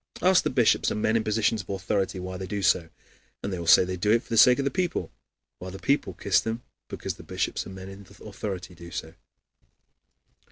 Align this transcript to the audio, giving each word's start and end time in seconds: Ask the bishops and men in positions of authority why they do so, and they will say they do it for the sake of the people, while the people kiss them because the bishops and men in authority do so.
Ask 0.23 0.41
the 0.41 0.49
bishops 0.49 0.89
and 0.89 0.99
men 0.99 1.15
in 1.15 1.23
positions 1.23 1.61
of 1.61 1.69
authority 1.69 2.19
why 2.19 2.35
they 2.37 2.47
do 2.47 2.63
so, 2.63 2.89
and 3.43 3.53
they 3.53 3.59
will 3.59 3.67
say 3.67 3.85
they 3.85 3.97
do 3.97 4.09
it 4.11 4.23
for 4.23 4.29
the 4.29 4.35
sake 4.37 4.57
of 4.57 4.65
the 4.65 4.71
people, 4.71 5.11
while 5.59 5.69
the 5.69 5.77
people 5.77 6.13
kiss 6.15 6.39
them 6.39 6.63
because 6.87 7.17
the 7.17 7.21
bishops 7.23 7.67
and 7.67 7.75
men 7.75 7.87
in 7.87 7.99
authority 8.25 8.73
do 8.73 8.89
so. 8.89 9.13